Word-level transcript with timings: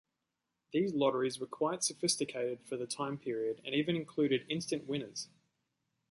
These 0.73 0.95
lotteries 0.95 1.39
were 1.39 1.45
quite 1.45 1.83
sophisticated 1.83 2.63
for 2.65 2.75
the 2.75 2.87
time 2.87 3.19
period 3.19 3.61
and 3.63 3.75
even 3.75 3.95
included 3.95 4.47
instant 4.49 4.87
winners. 4.87 5.29